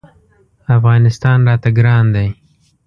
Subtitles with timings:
[0.77, 2.27] افغانستان راته ګران دی.